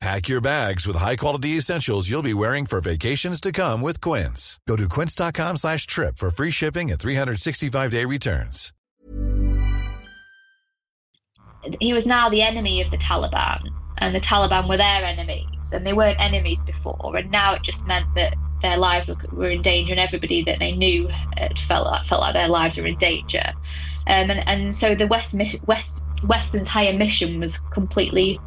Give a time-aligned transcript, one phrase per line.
[0.00, 4.60] Pack your bags with high-quality essentials you'll be wearing for vacations to come with Quince.
[4.68, 8.72] Go to quince.com slash trip for free shipping and 365-day returns.
[11.80, 15.84] He was now the enemy of the Taliban, and the Taliban were their enemies, and
[15.84, 19.92] they weren't enemies before, and now it just meant that their lives were, in danger,
[19.92, 21.08] and everybody that they knew
[21.66, 23.52] felt like, felt like their lives were in danger.
[24.06, 25.34] Um, and, and so the West,
[25.66, 28.38] West, West's entire mission was completely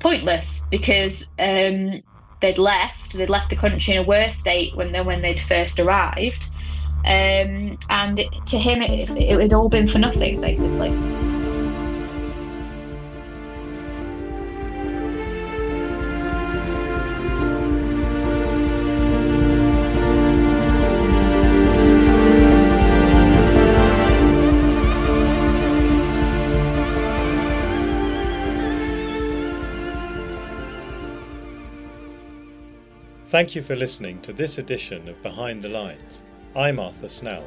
[0.00, 2.02] pointless because um,
[2.40, 3.14] they'd left.
[3.16, 6.48] They'd left the country in a worse state when when they'd first arrived,
[7.04, 10.98] um, and it, to him it, it had all been for nothing basically.
[33.28, 36.22] Thank you for listening to this edition of Behind the Lines.
[36.56, 37.44] I'm Arthur Snell.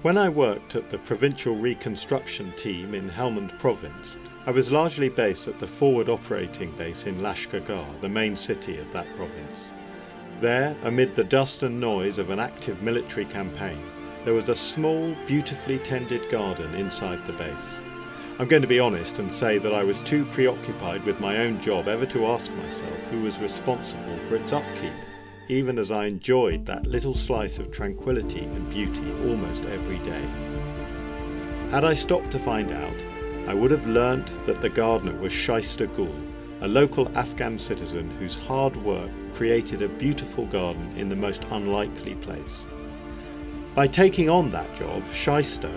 [0.00, 4.16] When I worked at the Provincial Reconstruction Team in Helmand Province,
[4.46, 8.78] I was largely based at the Forward Operating Base in Lashkar Gah, the main city
[8.78, 9.74] of that province.
[10.40, 13.82] There, amid the dust and noise of an active military campaign,
[14.24, 17.82] there was a small, beautifully tended garden inside the base.
[18.36, 21.60] I'm going to be honest and say that I was too preoccupied with my own
[21.60, 24.92] job ever to ask myself who was responsible for its upkeep,
[25.46, 30.26] even as I enjoyed that little slice of tranquility and beauty almost every day.
[31.70, 32.96] Had I stopped to find out,
[33.46, 36.12] I would have learnt that the gardener was Shaista Gul,
[36.60, 42.16] a local Afghan citizen whose hard work created a beautiful garden in the most unlikely
[42.16, 42.66] place.
[43.76, 45.70] By taking on that job, Shaista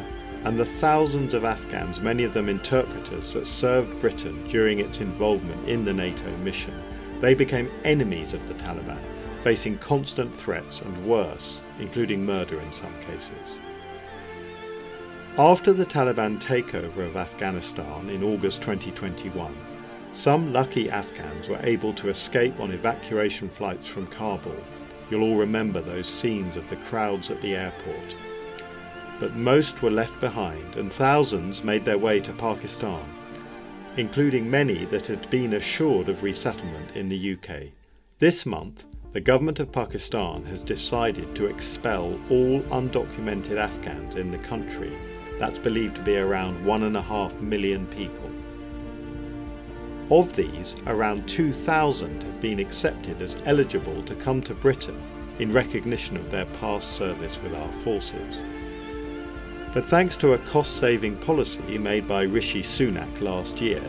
[0.47, 5.67] and the thousands of Afghans, many of them interpreters, that served Britain during its involvement
[5.67, 6.81] in the NATO mission,
[7.19, 9.01] they became enemies of the Taliban,
[9.41, 13.59] facing constant threats and worse, including murder in some cases.
[15.37, 19.53] After the Taliban takeover of Afghanistan in August 2021,
[20.13, 24.55] some lucky Afghans were able to escape on evacuation flights from Kabul.
[25.09, 28.15] You'll all remember those scenes of the crowds at the airport
[29.19, 33.03] but most were left behind and thousands made their way to Pakistan,
[33.97, 37.73] including many that had been assured of resettlement in the UK.
[38.19, 44.37] This month, the government of Pakistan has decided to expel all undocumented Afghans in the
[44.39, 44.95] country.
[45.39, 48.31] That's believed to be around one and a half million people.
[50.09, 55.01] Of these, around 2,000 have been accepted as eligible to come to Britain
[55.39, 58.43] in recognition of their past service with our forces.
[59.77, 63.83] But thanks to a cost saving policy made by Rishi Sunak last year,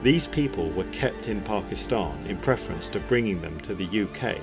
[0.00, 4.38] these people were kept in Pakistan in preference to bringing them to the UK,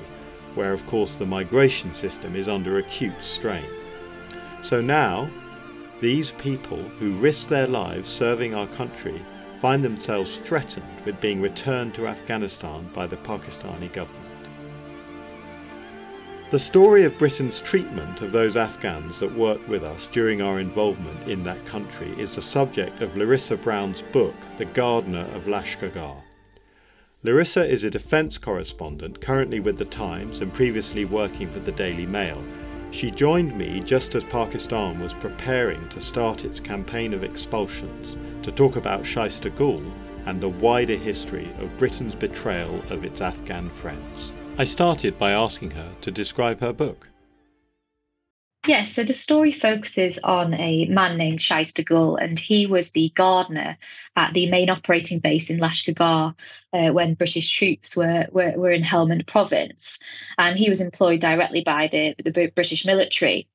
[0.53, 3.69] where of course the migration system is under acute strain.
[4.63, 5.31] So now,
[6.01, 9.21] these people who risk their lives serving our country
[9.59, 14.20] find themselves threatened with being returned to Afghanistan by the Pakistani government.
[16.51, 21.25] The story of Britain's treatment of those Afghans that worked with us during our involvement
[21.30, 26.18] in that country is the subject of Larisa Brown's book, The Gardener of Lashkar Gah.
[27.24, 32.06] Larissa is a defence correspondent currently with The Times and previously working for the Daily
[32.06, 32.44] Mail.
[32.92, 38.51] She joined me just as Pakistan was preparing to start its campaign of expulsions to
[38.51, 39.81] talk about Shaista Gul
[40.25, 44.33] and the wider history of Britain's betrayal of its Afghan friends.
[44.62, 47.10] I started by asking her to describe her book.
[48.68, 53.12] Yes, so the story focuses on a man named Shaista Gul, and he was the
[53.16, 53.75] gardener
[54.16, 56.36] at the main operating base in Lashkar
[56.74, 59.98] uh, when British troops were, were, were in Helmand province.
[60.38, 63.48] And he was employed directly by the, the British military.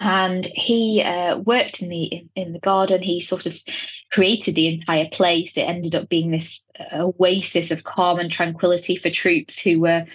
[0.00, 3.00] And he uh, worked in the in, in, the garden.
[3.00, 3.56] He sort of
[4.16, 5.58] created the entire place.
[5.58, 10.06] It ended up being this uh, oasis of calm and tranquility for troops who were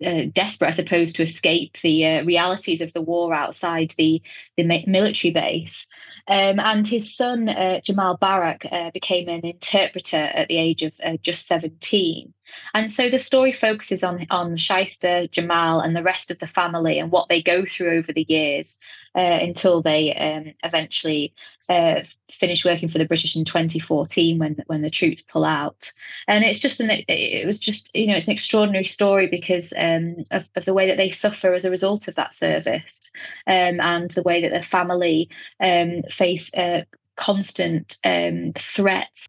[0.00, 4.22] uh, desperate, I suppose, to escape the uh, realities of the war outside the
[4.56, 5.88] the military base.
[6.28, 10.92] Um, and his son uh, Jamal Barak uh, became an interpreter at the age of
[11.02, 12.34] uh, just seventeen.
[12.74, 16.98] And so the story focuses on on Shaista, Jamal, and the rest of the family
[16.98, 18.76] and what they go through over the years
[19.14, 21.34] uh, until they um, eventually
[21.68, 25.90] uh, finish working for the British in 2014 when when the troops pull out.
[26.26, 30.24] And it's just an it was just you know it's an extraordinary story because um,
[30.30, 33.00] of, of the way that they suffer as a result of that service
[33.46, 35.28] um, and the way that their family
[35.60, 36.82] um, face uh,
[37.16, 39.28] constant um, threats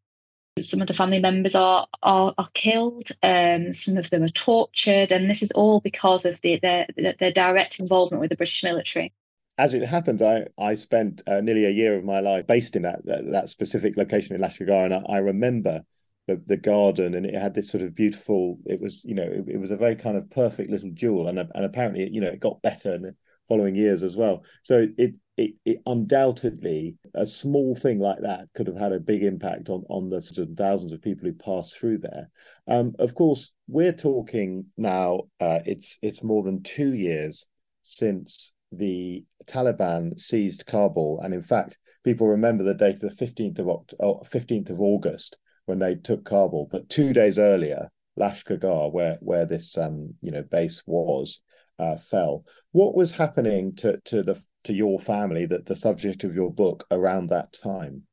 [0.61, 3.09] some of the family members are are, are killed.
[3.23, 6.87] Um, some of them are tortured, and this is all because of the, their
[7.19, 9.13] their direct involvement with the British military.
[9.57, 12.83] As it happened, I I spent uh, nearly a year of my life based in
[12.83, 15.83] that that, that specific location in Lashkar, and I, I remember
[16.27, 18.59] the, the garden, and it had this sort of beautiful.
[18.65, 21.39] It was you know it, it was a very kind of perfect little jewel, and
[21.39, 23.15] and apparently you know it got better in the
[23.47, 24.43] following years as well.
[24.63, 29.23] So it it, it, undoubtedly a small thing like that could have had a big
[29.23, 30.21] impact on on the
[30.57, 32.29] thousands of people who passed through there.
[32.67, 35.21] Um, of course, we're talking now.
[35.39, 37.47] Uh, it's it's more than two years
[37.83, 43.59] since the Taliban seized Kabul, and in fact, people remember the date of the fifteenth
[43.59, 43.69] of
[44.01, 46.67] oh, fifteenth of August when they took Kabul.
[46.69, 47.89] But two days earlier,
[48.19, 51.41] Lashkar, where where this um, you know base was,
[51.79, 52.43] uh, fell.
[52.73, 56.85] What was happening to to the to your family that the subject of your book
[56.91, 58.03] around that time?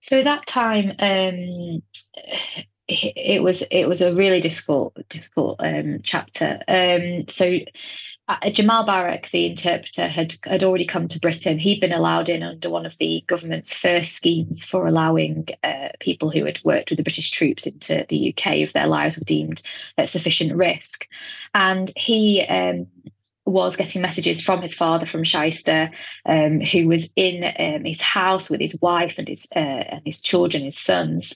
[0.00, 1.82] So that time, um,
[2.88, 6.60] it, was it was a really difficult difficult um, chapter.
[6.66, 7.58] Um, so
[8.28, 11.58] uh, Jamal Barak, the interpreter, had had already come to Britain.
[11.58, 16.30] He'd been allowed in under one of the government's first schemes for allowing uh, people
[16.30, 19.62] who had worked with the British troops into the UK if their lives were deemed
[19.98, 21.06] at sufficient risk.
[21.54, 22.86] And he um,
[23.44, 25.92] was getting messages from his father, from Shaista,
[26.24, 30.20] um, who was in um, his house with his wife and his uh, and his
[30.20, 31.34] children, his sons.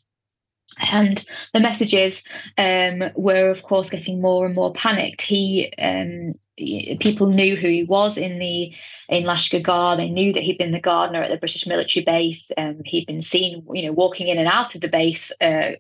[0.79, 1.25] And
[1.55, 2.23] the messages
[2.59, 5.23] um, were, of course, getting more and more panicked.
[5.23, 8.75] He, um, people knew who he was in the
[9.09, 9.97] in Lashkar.
[9.97, 12.53] They knew that he'd been the gardener at the British military base.
[12.59, 15.73] Um, he'd been seen, you know, walking in and out of the base uh,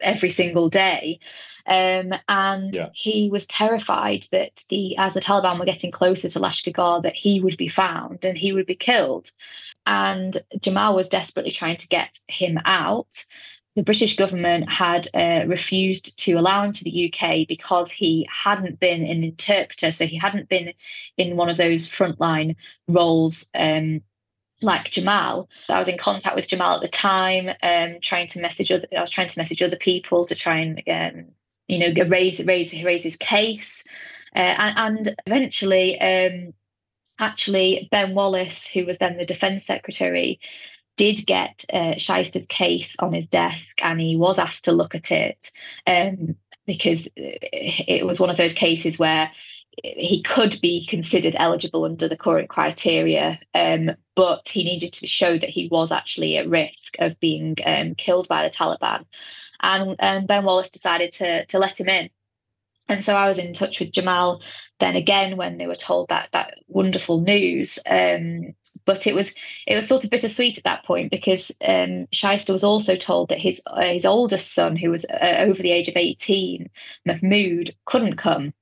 [0.00, 1.18] every single day.
[1.66, 2.90] Um, and yeah.
[2.92, 7.40] he was terrified that the as the Taliban were getting closer to Lashkar, that he
[7.40, 9.30] would be found and he would be killed.
[9.86, 13.24] And Jamal was desperately trying to get him out
[13.76, 18.78] the British government had uh, refused to allow him to the UK because he hadn't
[18.78, 19.90] been an interpreter.
[19.90, 20.72] So he hadn't been
[21.16, 22.54] in one of those frontline
[22.86, 24.02] roles um,
[24.62, 25.48] like Jamal.
[25.68, 28.86] I was in contact with Jamal at the time, um, trying to message other.
[28.96, 31.26] I was trying to message other people to try and um,
[31.66, 33.82] you know raise raise raise his case,
[34.34, 36.00] uh, and, and, eventually.
[36.00, 36.54] Um,
[37.16, 40.40] actually, Ben Wallace, who was then the Defence Secretary,
[40.96, 45.10] did get uh, Shaista's case on his desk and he was asked to look at
[45.10, 45.50] it
[45.86, 46.36] um,
[46.66, 49.30] because it was one of those cases where
[49.82, 55.36] he could be considered eligible under the current criteria, um, but he needed to show
[55.36, 59.04] that he was actually at risk of being um, killed by the Taliban.
[59.60, 62.10] And, and Ben Wallace decided to, to let him in.
[62.88, 64.42] And so I was in touch with Jamal
[64.78, 67.78] then again when they were told that that wonderful news.
[67.86, 69.32] Um, but it was
[69.66, 73.38] it was sort of bittersweet at that point because um, Shaista was also told that
[73.38, 76.70] his uh, his oldest son, who was uh, over the age of eighteen,
[77.06, 78.52] Mahmoud, couldn't come,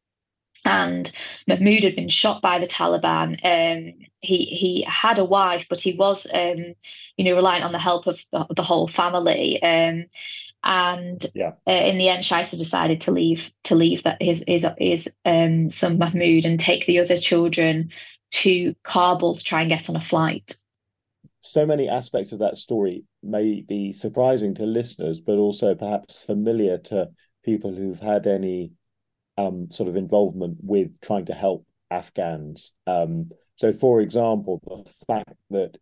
[0.64, 1.10] and
[1.48, 3.38] Mahmoud had been shot by the Taliban.
[3.44, 6.74] Um, he he had a wife, but he was um,
[7.16, 9.62] you know reliant on the help of the, the whole family.
[9.62, 10.06] Um,
[10.64, 11.52] and yeah.
[11.66, 15.70] uh, in the end, Shaista decided to leave to leave that his his his um,
[15.72, 17.90] son Mahmoud and take the other children
[18.32, 20.54] to Kabul to try and get on a flight.
[21.40, 26.78] So many aspects of that story may be surprising to listeners, but also perhaps familiar
[26.78, 27.10] to
[27.44, 28.72] people who've had any
[29.36, 32.72] um, sort of involvement with trying to help Afghans.
[32.86, 35.78] Um, So, for example, the fact that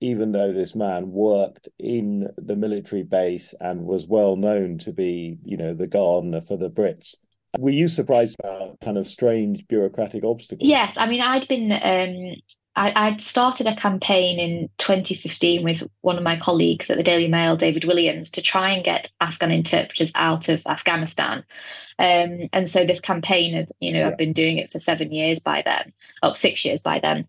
[0.00, 5.38] even though this man worked in the military base and was well known to be,
[5.44, 7.16] you know, the gardener for the Brits,
[7.58, 10.68] were you surprised about kind of strange bureaucratic obstacles?
[10.68, 12.36] Yes, I mean, I'd been um,
[12.76, 17.28] I, would started a campaign in 2015 with one of my colleagues at the Daily
[17.28, 21.44] Mail, David Williams, to try and get Afghan interpreters out of Afghanistan.
[21.98, 24.08] Um, and so this campaign, had, you know, yeah.
[24.08, 25.92] I've been doing it for seven years by then,
[26.22, 27.26] oh, six years by then.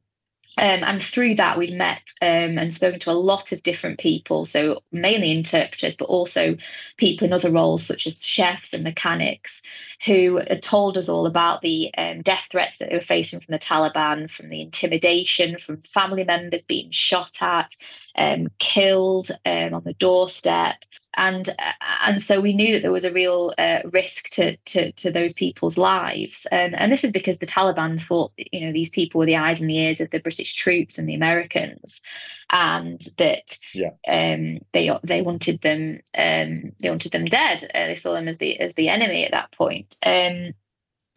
[0.58, 4.46] Um, and through that, we've met um, and spoken to a lot of different people,
[4.46, 6.58] so mainly interpreters, but also
[6.98, 9.62] people in other roles such as chefs and mechanics,
[10.05, 13.60] who told us all about the um, death threats that they were facing from the
[13.60, 17.74] Taliban, from the intimidation, from family members being shot at,
[18.15, 20.84] um, killed um, on the doorstep,
[21.15, 21.74] and uh,
[22.06, 25.34] and so we knew that there was a real uh, risk to, to to those
[25.34, 29.25] people's lives, and and this is because the Taliban thought you know these people were
[29.25, 32.01] the eyes and the ears of the British troops and the Americans,
[32.50, 33.91] and that yeah.
[34.08, 37.70] um, they they wanted them um, they wanted them dead.
[37.74, 39.98] Uh, they saw them as the as the enemy at that point.
[40.03, 40.53] Um,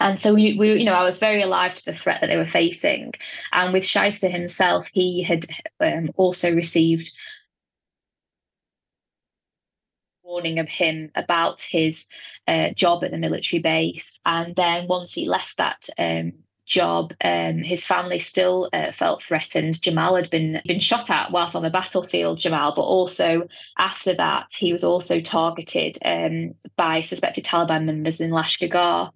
[0.01, 2.37] and so we, we, you know, I was very alive to the threat that they
[2.37, 3.15] were facing.
[3.53, 5.47] And with Shaista himself, he had
[5.81, 7.11] um, also received
[10.25, 12.07] warning of him about his
[12.49, 14.19] uh, job at the military base.
[14.25, 16.33] And then once he left that um,
[16.67, 19.81] job, um, his family still uh, felt threatened.
[19.81, 23.47] Jamal had been been shot at whilst on the battlefield, Jamal, but also
[23.79, 29.13] after that, he was also targeted um, by suspected Taliban members in Lashkar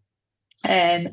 [0.64, 1.08] um,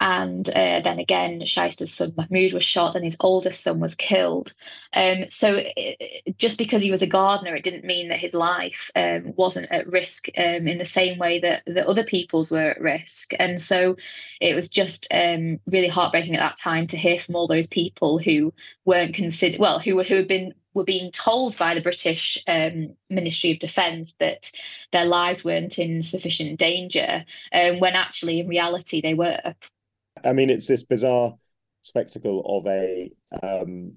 [0.00, 4.52] and uh, then again, Shaista's son Mahmoud was shot, and his oldest son was killed.
[4.92, 8.90] Um, so it, just because he was a gardener, it didn't mean that his life
[8.96, 12.80] um, wasn't at risk um, in the same way that that other people's were at
[12.80, 13.32] risk.
[13.38, 13.96] And so
[14.40, 18.18] it was just um, really heartbreaking at that time to hear from all those people
[18.18, 22.36] who weren't considered well, who were who had been were being told by the British
[22.46, 24.50] um, Ministry of Defence that
[24.92, 29.54] their lives weren't in sufficient danger, um, when actually in reality they were.
[30.22, 31.34] I mean, it's this bizarre
[31.80, 33.10] spectacle of a
[33.42, 33.94] um,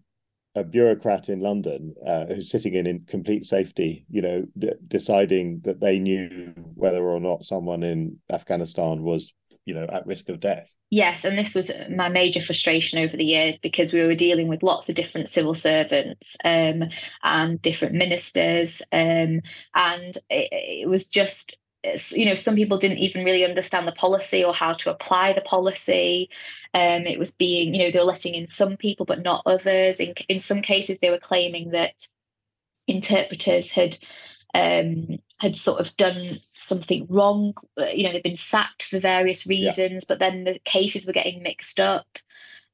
[0.56, 5.60] a bureaucrat in London uh, who's sitting in, in complete safety, you know, d- deciding
[5.64, 9.34] that they knew whether or not someone in Afghanistan was
[9.70, 10.74] you know at risk of death.
[10.90, 14.64] Yes and this was my major frustration over the years because we were dealing with
[14.64, 16.86] lots of different civil servants um,
[17.24, 19.42] and different ministers um,
[19.76, 21.56] and it, it was just
[22.10, 25.42] you know some people didn't even really understand the policy or how to apply the
[25.42, 26.30] policy.
[26.74, 29.98] Um, it was being you know they were letting in some people but not others.
[29.98, 31.94] In, in some cases they were claiming that
[32.88, 33.98] interpreters had
[34.54, 37.54] um, had sort of done something wrong.
[37.80, 40.08] Uh, you know, they've been sacked for various reasons, yeah.
[40.08, 42.08] but then the cases were getting mixed up.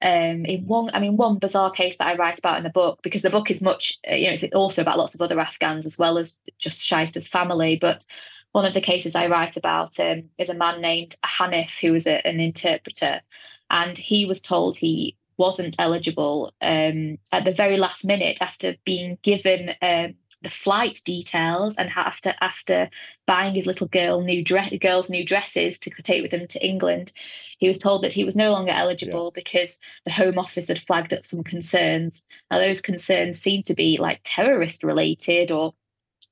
[0.01, 2.99] Um, in one, I mean, one bizarre case that I write about in the book,
[3.01, 5.85] because the book is much, uh, you know, it's also about lots of other Afghans
[5.85, 7.77] as well as just Shaista's family.
[7.79, 8.03] But
[8.51, 12.07] one of the cases I write about um, is a man named Hanif, who was
[12.07, 13.21] a, an interpreter,
[13.69, 19.17] and he was told he wasn't eligible um, at the very last minute after being
[19.21, 20.15] given um,
[20.45, 22.87] the flight details and after after
[23.25, 27.11] buying his little girl new dress girls new dresses to take with him to England
[27.57, 29.41] he was told that he was no longer eligible yeah.
[29.41, 32.21] because the home office had flagged up some concerns
[32.51, 35.73] now those concerns seem to be like terrorist related or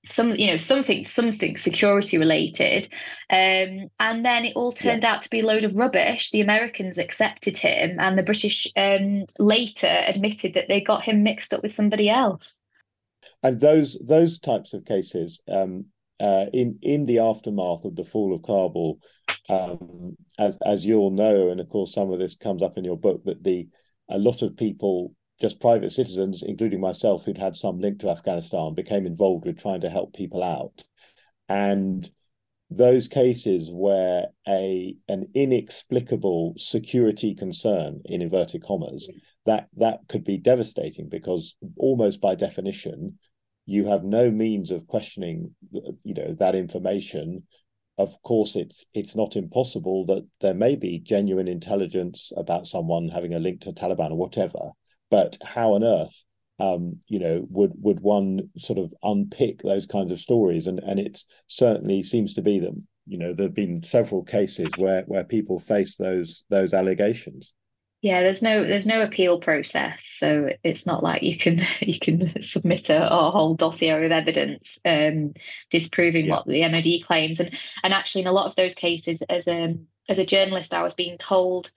[0.06, 2.88] some you know something something security related
[3.32, 5.12] um, and then it all turned yeah.
[5.14, 9.26] out to be a load of rubbish the americans accepted him and the british um,
[9.40, 12.60] later admitted that they got him mixed up with somebody else
[13.42, 15.86] and those those types of cases um,
[16.20, 19.00] uh, in in the aftermath of the fall of Kabul,
[19.50, 22.98] um, as as you'll know, and of course some of this comes up in your
[22.98, 23.68] book, that the
[24.10, 28.74] a lot of people, just private citizens, including myself, who'd had some link to Afghanistan,
[28.74, 30.84] became involved with trying to help people out,
[31.50, 32.10] and
[32.70, 39.20] those cases where a an inexplicable security concern in inverted commas mm.
[39.46, 43.18] that that could be devastating because almost by definition
[43.66, 45.56] you have no means of questioning
[46.04, 47.44] you know that information.
[47.98, 53.34] Of course it's it's not impossible that there may be genuine intelligence about someone having
[53.34, 54.72] a link to Taliban or whatever
[55.12, 56.26] but how on earth
[56.60, 60.68] um, you know would would one sort of unpick those kinds of stories?
[60.68, 62.74] And and it certainly seems to be that
[63.06, 67.54] you know there've been several cases where where people face those those allegations.
[68.04, 72.42] Yeah, there's no there's no appeal process, so it's not like you can you can
[72.42, 75.34] submit a, a whole dossier of evidence um,
[75.72, 76.34] disproving yeah.
[76.34, 79.78] what the MOD claims, and and actually in a lot of those cases, as a
[80.10, 81.72] as a journalist, I was being told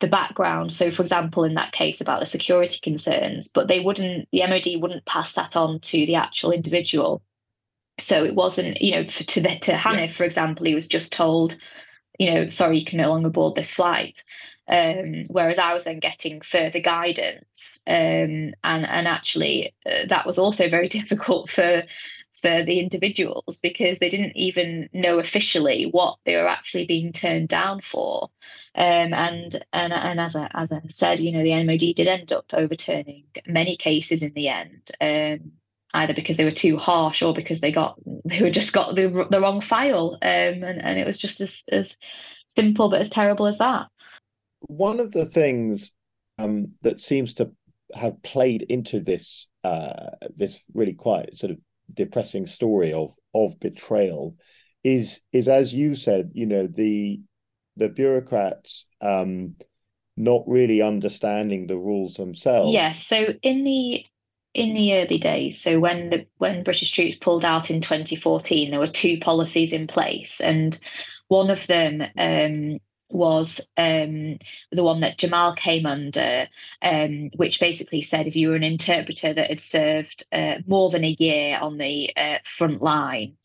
[0.00, 0.72] the background.
[0.72, 4.80] So, for example, in that case about the security concerns, but they wouldn't, the MOD
[4.80, 7.22] wouldn't pass that on to the actual individual.
[8.00, 10.12] So it wasn't, you know, for, to the, to Hanif, yeah.
[10.12, 11.56] for example, he was just told,
[12.18, 14.22] you know, sorry, you can no longer board this flight.
[14.66, 20.38] Um, whereas I was then getting further guidance, um, and and actually uh, that was
[20.38, 21.82] also very difficult for
[22.40, 27.48] for the individuals because they didn't even know officially what they were actually being turned
[27.48, 28.30] down for.
[28.74, 32.32] Um, and and and as I as I said, you know, the MOD did end
[32.32, 34.90] up overturning many cases in the end.
[35.00, 35.52] Um,
[35.94, 39.26] either because they were too harsh or because they got they were just got the
[39.30, 41.94] the wrong file, um, and and it was just as as
[42.56, 43.86] simple but as terrible as that.
[44.60, 45.92] One of the things
[46.38, 47.52] um, that seems to
[47.94, 51.58] have played into this uh, this really quite sort of
[51.92, 54.36] depressing story of of betrayal
[54.82, 57.20] is is as you said, you know the
[57.76, 59.56] the bureaucrats um,
[60.16, 62.72] not really understanding the rules themselves.
[62.72, 63.04] Yes.
[63.06, 64.04] So in the
[64.52, 68.80] in the early days, so when the when British troops pulled out in 2014, there
[68.80, 70.78] were two policies in place, and
[71.28, 72.78] one of them um,
[73.14, 74.38] was um,
[74.72, 76.48] the one that Jamal came under,
[76.82, 81.04] um, which basically said if you were an interpreter that had served uh, more than
[81.04, 83.36] a year on the uh, front line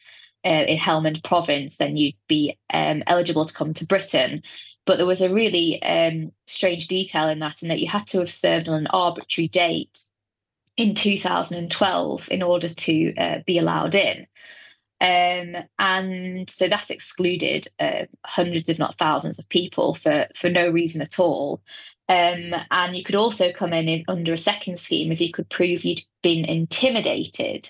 [0.43, 4.41] uh, in Helmand province, then you'd be um, eligible to come to Britain.
[4.85, 8.19] But there was a really um, strange detail in that, in that you had to
[8.19, 10.03] have served on an arbitrary date
[10.77, 14.25] in 2012 in order to uh, be allowed in.
[15.01, 20.69] Um, and so that excluded uh, hundreds, if not thousands, of people for, for no
[20.69, 21.61] reason at all.
[22.09, 25.47] Um, and you could also come in, in, under a second scheme if you could
[25.47, 27.69] prove you'd been intimidated.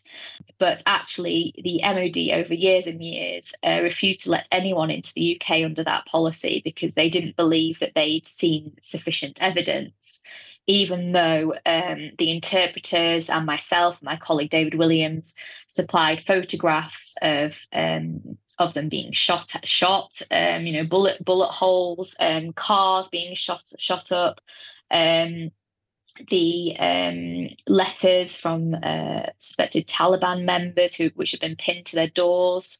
[0.57, 5.39] But actually, the MOD over years and years uh, refused to let anyone into the
[5.39, 10.21] UK under that policy because they didn't believe that they'd seen sufficient evidence
[10.69, 15.33] even though um, the interpreters and myself, my colleague David Williams,
[15.65, 22.15] supplied photographs of um, of them being shot shot, um, you know, bullet bullet holes,
[22.19, 24.41] um, cars being shot shot up,
[24.91, 25.49] um,
[26.29, 32.09] the um, letters from uh, suspected Taliban members who which had been pinned to their
[32.09, 32.77] doors,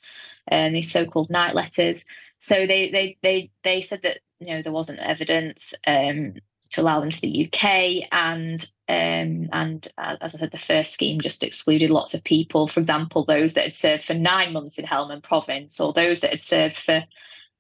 [0.48, 2.06] and these so-called night letters.
[2.38, 5.74] So they they they they said that you know there wasn't evidence.
[5.88, 6.36] Um,
[6.72, 8.08] to allow them to the UK.
[8.12, 12.68] And um, and uh, as I said, the first scheme just excluded lots of people.
[12.68, 16.32] For example, those that had served for nine months in Helmand Province, or those that
[16.32, 17.04] had served for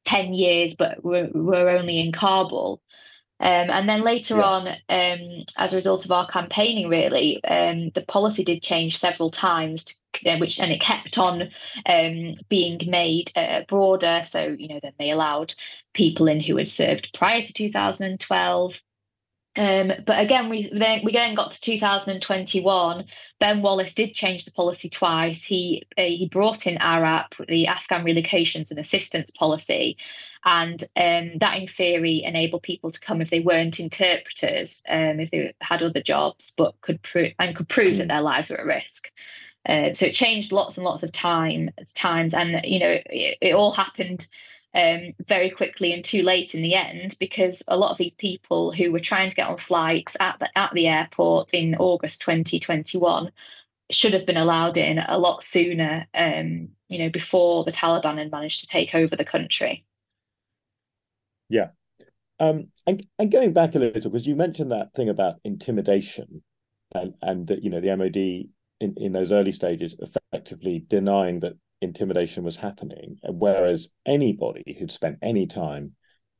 [0.05, 2.81] ten years but were, were only in Kabul.
[3.41, 4.43] Um, and then later yeah.
[4.43, 9.31] on, um, as a result of our campaigning, really, um, the policy did change several
[9.31, 11.43] times, to, uh, which and it kept on
[11.85, 14.23] um, being made uh, broader.
[14.25, 15.53] So you know, then they allowed
[15.93, 18.81] people in who had served prior to 2012.
[19.59, 23.05] Um, but again, we then we then got to 2021.
[23.41, 25.43] Ben Wallace did change the policy twice.
[25.43, 29.97] He uh, he brought in ARAP, the Afghan Relocations and Assistance Policy,
[30.45, 35.29] and um, that in theory enabled people to come if they weren't interpreters, um, if
[35.31, 38.65] they had other jobs, but could prove and could prove that their lives were at
[38.65, 39.11] risk.
[39.67, 43.53] Uh, so it changed lots and lots of time times, and you know it, it
[43.53, 44.25] all happened
[44.73, 48.71] um, very quickly and too late in the end because a lot of these people
[48.71, 53.31] who were trying to get on flights at the at the airport in August 2021
[53.91, 56.07] should have been allowed in a lot sooner.
[56.13, 59.85] Um, you know, before the Taliban had managed to take over the country.
[61.49, 61.69] Yeah,
[62.39, 66.43] um, and and going back a little because you mentioned that thing about intimidation,
[66.93, 71.57] and and that you know the MOD in in those early stages effectively denying that
[71.81, 73.17] intimidation was happening.
[73.23, 75.93] Whereas anybody who'd spent any time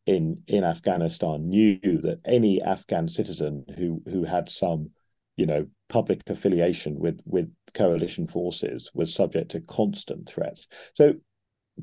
[0.06, 4.92] in in Afghanistan knew that any Afghan citizen who who had some,
[5.38, 10.68] you know, public affiliation with with coalition forces was subject to constant threats.
[10.96, 11.16] So,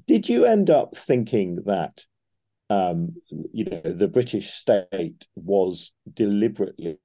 [0.07, 2.05] did you end up thinking that?
[2.69, 3.15] Um,
[3.53, 6.99] you know, the British state was deliberately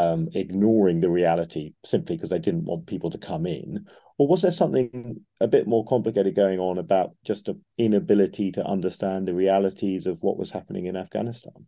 [0.00, 3.86] um, ignoring the reality simply because they didn't want people to come in,
[4.18, 8.64] or was there something a bit more complicated going on about just an inability to
[8.64, 11.66] understand the realities of what was happening in Afghanistan?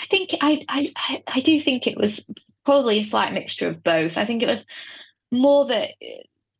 [0.00, 2.24] I think I, I I do think it was
[2.64, 4.16] probably a slight mixture of both.
[4.16, 4.64] I think it was
[5.30, 5.90] more that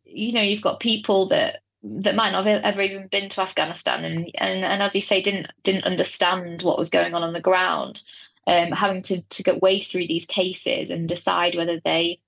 [0.04, 4.04] you know you've got people that that might not have ever even been to Afghanistan
[4.04, 7.40] and and, and as you say didn't didn't understand what was going on on the
[7.40, 8.00] ground,
[8.48, 12.20] um, having to to get way through these cases and decide whether they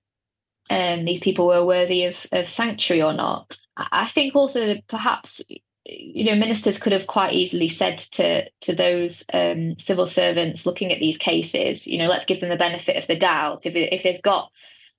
[0.69, 3.57] um, these people were worthy of, of sanctuary or not.
[3.75, 5.41] I think also that perhaps
[5.83, 10.91] you know, ministers could have quite easily said to to those um, civil servants looking
[10.91, 13.65] at these cases, you know, let's give them the benefit of the doubt.
[13.65, 14.51] If if they've got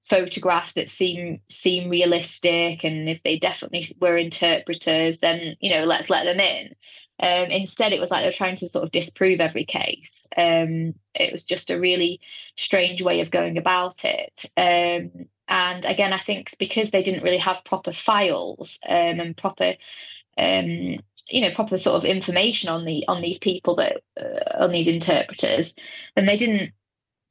[0.02, 6.10] photographs that seem seem realistic, and if they definitely were interpreters, then you know, let's
[6.10, 6.74] let them in.
[7.22, 10.26] Um, instead, it was like they were trying to sort of disprove every case.
[10.36, 12.20] Um, it was just a really
[12.56, 14.44] strange way of going about it.
[14.56, 19.74] Um, and again, I think because they didn't really have proper files um, and proper
[20.36, 24.72] um, you know proper sort of information on the on these people that uh, on
[24.72, 25.74] these interpreters
[26.16, 26.72] then they didn't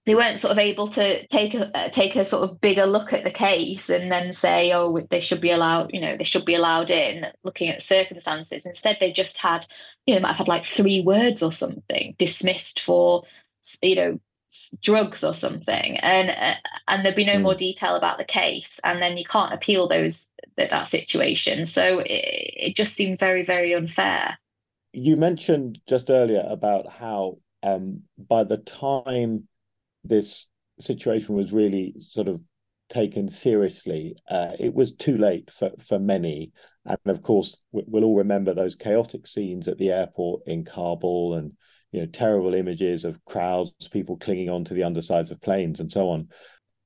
[0.06, 3.14] they weren't sort of able to take a uh, take a sort of bigger look
[3.14, 6.46] at the case and then say oh they should be allowed you know they should
[6.46, 8.66] be allowed in looking at circumstances.
[8.66, 9.66] Instead they just had
[10.06, 13.24] you know might have had like three words or something dismissed for
[13.82, 14.20] you know
[14.82, 16.56] drugs or something and uh,
[16.88, 17.42] and there'd be no mm.
[17.42, 21.66] more detail about the case and then you can't appeal those that, that situation.
[21.66, 24.38] So it, it just seemed very very unfair.
[24.94, 29.48] You mentioned just earlier about how um, by the time
[30.04, 32.42] this situation was really sort of
[32.92, 36.52] taken seriously, uh, it was too late for, for many.
[36.86, 41.54] And of course, we'll all remember those chaotic scenes at the airport in Kabul and
[41.92, 46.10] you know terrible images of crowds, people clinging onto the undersides of planes and so
[46.10, 46.28] on.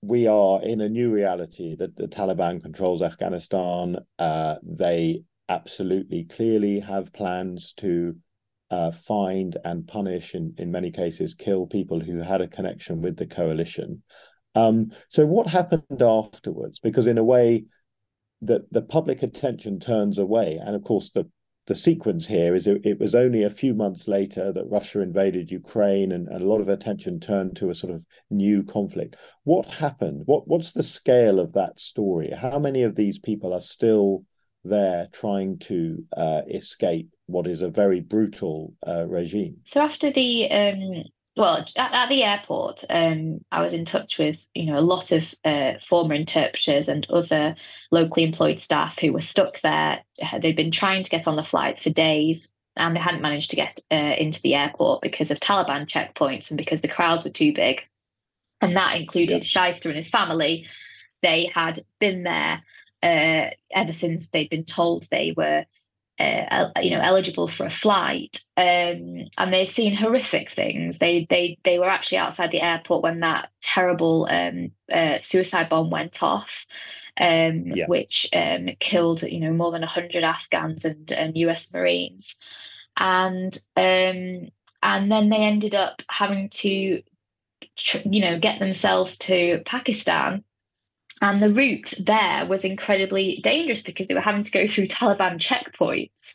[0.01, 3.97] We are in a new reality that the Taliban controls Afghanistan.
[4.19, 8.15] Uh, they absolutely clearly have plans to
[8.71, 13.17] uh, find and punish, in, in many cases, kill people who had a connection with
[13.17, 14.01] the coalition.
[14.55, 16.79] Um, so, what happened afterwards?
[16.79, 17.65] Because, in a way,
[18.41, 21.29] that the public attention turns away, and of course, the
[21.67, 25.49] the sequence here is it, it, was only a few months later that Russia invaded
[25.49, 29.15] Ukraine and, and, a lot of attention turned to a sort of new conflict.
[29.45, 30.23] What happened?
[30.25, 32.31] What what's the scale of that story?
[32.37, 34.23] How many of these people are still
[34.63, 39.57] there trying to uh, escape what is a very brutal uh, regime?
[39.65, 41.03] So after the um,
[41.35, 45.11] well at, at the airport um, i was in touch with you know a lot
[45.11, 47.55] of uh, former interpreters and other
[47.91, 50.01] locally employed staff who were stuck there
[50.39, 53.57] they'd been trying to get on the flights for days and they hadn't managed to
[53.57, 57.53] get uh, into the airport because of taliban checkpoints and because the crowds were too
[57.53, 57.81] big
[58.61, 59.43] and that included.
[59.43, 60.67] Shaista and his family
[61.21, 62.61] they had been there
[63.01, 65.65] uh, ever since they'd been told they were
[66.19, 71.57] uh, you know eligible for a flight um, and they've seen horrific things they they
[71.63, 76.65] they were actually outside the airport when that terrible um, uh, suicide bomb went off
[77.19, 77.85] um, yeah.
[77.87, 82.35] which um, killed you know more than 100 afghans and, and us marines
[82.95, 84.49] and um,
[84.83, 87.01] and then they ended up having to
[88.05, 90.43] you know get themselves to pakistan
[91.21, 95.39] and the route there was incredibly dangerous because they were having to go through Taliban
[95.39, 96.33] checkpoints.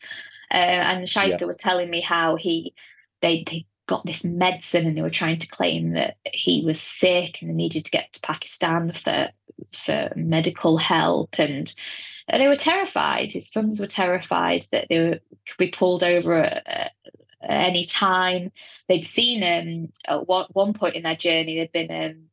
[0.51, 1.47] Uh, and Shaista yeah.
[1.47, 2.75] was telling me how he
[3.23, 7.39] they they got this medicine and they were trying to claim that he was sick
[7.41, 9.31] and they needed to get to Pakistan for
[9.75, 11.73] for medical help and
[12.39, 13.33] they were terrified.
[13.33, 16.93] His sons were terrified that they were, could be pulled over at, at
[17.43, 18.53] any time.
[18.89, 22.30] They'd seen um, at one, one point in their journey, they'd been um,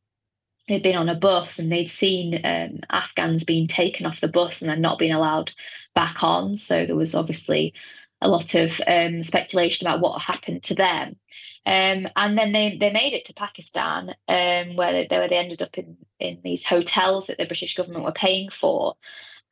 [0.68, 4.60] they'd been on a bus and they'd seen um, Afghans being taken off the bus
[4.60, 5.52] and then not being allowed
[5.94, 6.54] back on.
[6.56, 7.74] So there was obviously
[8.20, 11.16] a lot of um, speculation about what happened to them.
[11.64, 15.62] Um, and then they, they made it to Pakistan, um, where they, where they ended
[15.62, 18.94] up in, in these hotels that the British government were paying for.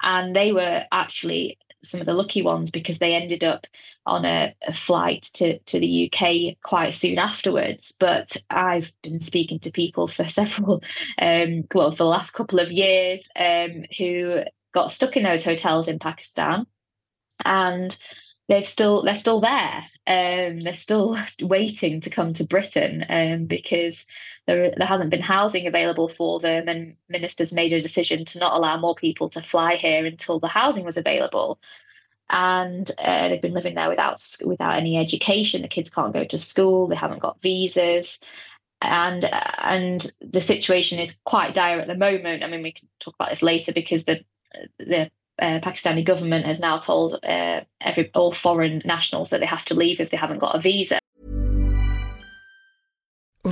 [0.02, 3.66] And they were actually some of the lucky ones because they ended up
[4.04, 7.92] on a, a, flight to, to the UK quite soon afterwards.
[7.98, 10.82] But I've been speaking to people for several,
[11.20, 14.42] um, well, for the last couple of years um, who
[14.74, 16.66] got stuck in those hotels in Pakistan
[17.44, 17.96] and
[18.48, 24.06] they've still they're still there um, they're still waiting to come to britain um, because
[24.46, 28.54] there, there hasn't been housing available for them, and ministers made a decision to not
[28.54, 31.58] allow more people to fly here until the housing was available.
[32.30, 35.62] And uh, they've been living there without without any education.
[35.62, 36.88] The kids can't go to school.
[36.88, 38.18] They haven't got visas,
[38.82, 42.42] and and the situation is quite dire at the moment.
[42.42, 44.24] I mean, we can talk about this later because the
[44.78, 49.64] the uh, Pakistani government has now told uh, every all foreign nationals that they have
[49.66, 50.98] to leave if they haven't got a visa.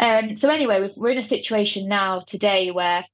[0.00, 3.04] Um, so anyway, we're in a situation now today where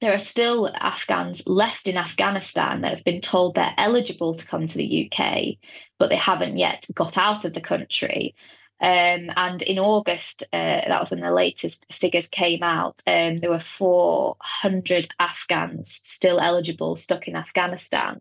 [0.00, 4.68] there are still Afghans left in Afghanistan that have been told they're eligible to come
[4.68, 5.56] to the UK,
[5.98, 8.36] but they haven't yet got out of the country.
[8.80, 13.50] Um, and in August, uh, that was when the latest figures came out, um, there
[13.50, 18.20] were 400 Afghans still eligible stuck in Afghanistan.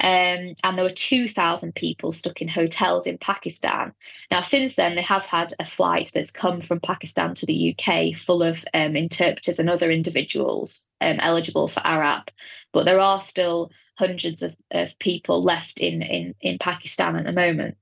[0.00, 3.92] Um, and there were 2,000 people stuck in hotels in Pakistan.
[4.30, 8.16] Now, since then, they have had a flight that's come from Pakistan to the UK
[8.16, 12.30] full of um, interpreters and other individuals um, eligible for ARAP.
[12.72, 17.32] But there are still hundreds of, of people left in, in, in Pakistan at the
[17.32, 17.76] moment.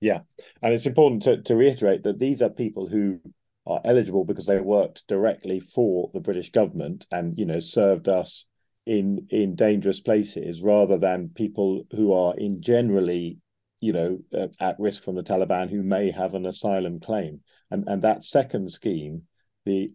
[0.00, 0.20] Yeah,
[0.60, 3.20] and it's important to, to reiterate that these are people who
[3.66, 8.46] are eligible because they worked directly for the British government and you know served us
[8.86, 13.38] in in dangerous places rather than people who are in generally
[13.80, 17.84] you know uh, at risk from the Taliban who may have an asylum claim and
[17.88, 19.22] and that second scheme
[19.64, 19.90] the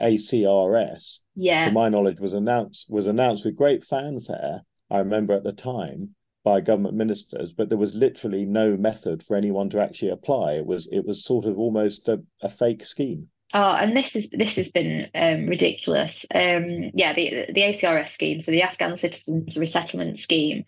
[0.00, 5.44] ACRS yeah to my knowledge was announced was announced with great fanfare I remember at
[5.44, 10.10] the time by government ministers, but there was literally no method for anyone to actually
[10.10, 10.52] apply.
[10.52, 13.28] It was it was sort of almost a, a fake scheme.
[13.56, 16.26] Oh, and this is this has been um, ridiculous.
[16.34, 20.64] Um, yeah, the the ACRS scheme, so the Afghan Citizens Resettlement Scheme,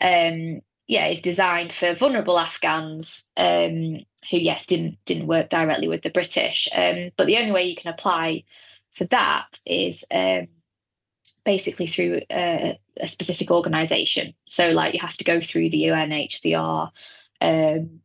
[0.00, 3.98] um, yeah, is designed for vulnerable Afghans um,
[4.30, 6.66] who, yes, didn't didn't work directly with the British.
[6.74, 8.44] Um, but the only way you can apply
[8.92, 10.48] for that is um,
[11.44, 14.32] basically through a, a specific organization.
[14.46, 16.90] So, like, you have to go through the UNHCR
[17.42, 18.00] um,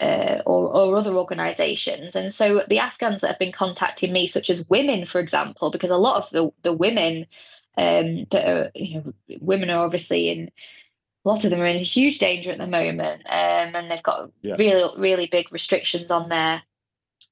[0.00, 2.14] uh, or, or other organizations.
[2.14, 5.90] And so, the Afghans that have been contacting me, such as women, for example, because
[5.90, 7.26] a lot of the, the women
[7.76, 10.50] um, that are, you know, women are obviously in
[11.24, 14.30] a lot of them are in huge danger at the moment, um, and they've got
[14.42, 14.54] yeah.
[14.58, 16.62] really, really big restrictions on their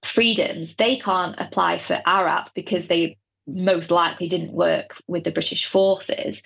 [0.05, 0.75] freedoms.
[0.75, 6.43] They can't apply for ARAP because they most likely didn't work with the British forces.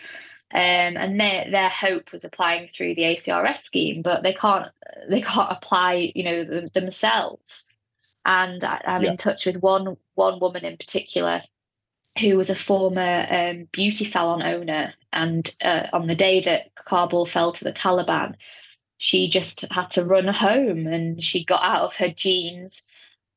[0.50, 4.68] Um, and their their hope was applying through the ACRS scheme, but they can't
[5.08, 7.66] they can't apply, you know, them, themselves.
[8.24, 9.10] And I, am yeah.
[9.10, 11.42] in touch with one one woman in particular
[12.18, 17.26] who was a former um, beauty salon owner, and uh, on the day that Kabul
[17.26, 18.34] fell to the Taliban,
[18.96, 22.82] she just had to run home, and she got out of her jeans,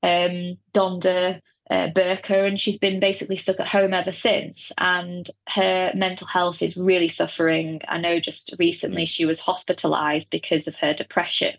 [0.02, 4.73] um, donned a uh, burqa, and she's been basically stuck at home ever since.
[4.77, 7.79] And her mental health is really suffering.
[7.88, 11.55] I know just recently she was hospitalized because of her depression.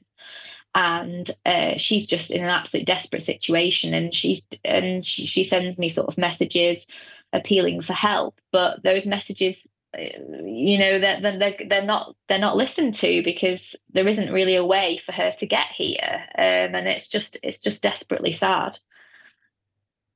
[0.75, 5.79] And uh, she's just in an absolute desperate situation, and she's and she, she sends
[5.79, 6.87] me sort of messages
[7.33, 9.67] appealing for help, but those messages
[9.99, 10.03] uh,
[10.45, 14.65] you know they're, they're, they're not they're not listened to because there isn't really a
[14.65, 18.79] way for her to get here um, and it's just it's just desperately sad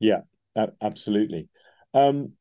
[0.01, 0.21] yeah,
[0.81, 1.49] absolutely.
[1.95, 2.33] Um,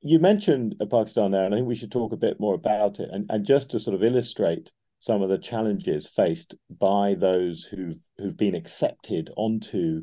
[0.00, 3.08] you mentioned Pakistan there, and I think we should talk a bit more about it.
[3.12, 7.98] And, and just to sort of illustrate some of the challenges faced by those who've
[8.18, 10.02] who've been accepted onto,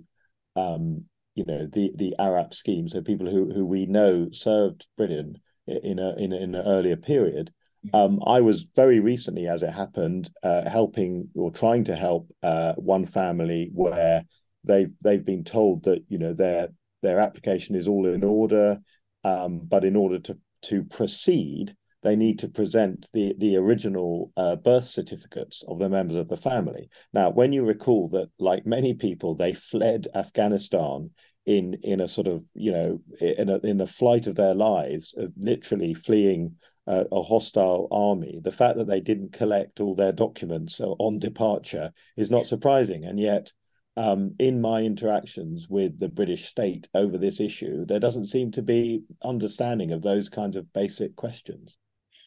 [0.55, 2.87] um, you know, the the ARAP scheme.
[2.87, 6.97] So people who who we know served Britain in a in, a, in an earlier
[6.97, 7.51] period.
[7.85, 7.95] Mm-hmm.
[7.95, 12.73] Um, I was very recently, as it happened, uh, helping or trying to help uh,
[12.75, 14.23] one family where
[14.63, 16.69] they they've been told that you know their
[17.01, 18.79] their application is all in order,
[19.23, 24.55] um, but in order to to proceed, they need to present the the original uh,
[24.55, 26.89] birth certificates of the members of the family.
[27.13, 31.11] Now, when you recall that, like many people, they fled Afghanistan
[31.45, 35.15] in in a sort of you know in a, in the flight of their lives,
[35.17, 36.55] of literally fleeing
[36.87, 38.39] uh, a hostile army.
[38.43, 43.19] The fact that they didn't collect all their documents on departure is not surprising, and
[43.19, 43.53] yet
[43.97, 48.62] um, in my interactions with the British state over this issue, there doesn't seem to
[48.62, 51.77] be understanding of those kinds of basic questions.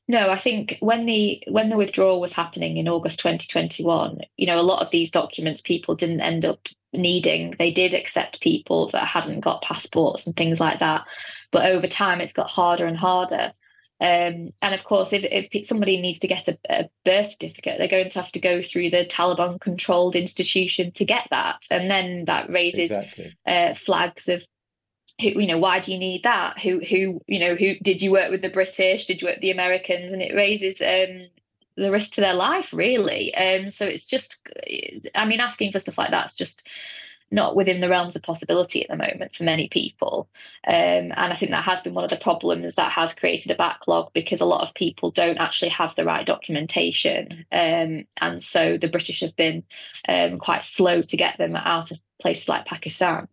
[0.06, 4.60] No, I think when the when the withdrawal was happening in August 2021, you know,
[4.60, 7.54] a lot of these documents people didn't end up needing.
[7.58, 11.06] They did accept people that hadn't got passports and things like that.
[11.50, 13.52] But over time, it's got harder and harder.
[14.04, 17.88] Um, and of course, if, if somebody needs to get a, a, birth certificate, they're
[17.88, 21.62] going to have to go through the Taliban controlled institution to get that.
[21.70, 23.34] And then that raises exactly.
[23.46, 24.44] uh, flags of
[25.22, 28.10] who you know why do you need that who who you know who did you
[28.10, 31.28] work with the british did you work with the americans and it raises um
[31.76, 34.36] the risk to their life really um so it's just
[35.14, 36.66] i mean asking for stuff like that's just
[37.34, 40.28] not within the realms of possibility at the moment for many people.
[40.66, 43.56] Um, and i think that has been one of the problems that has created a
[43.56, 47.44] backlog because a lot of people don't actually have the right documentation.
[47.52, 49.64] Um, and so the british have been
[50.08, 53.28] um, quite slow to get them out of places like pakistan.